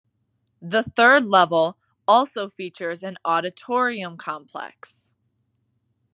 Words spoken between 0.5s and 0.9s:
The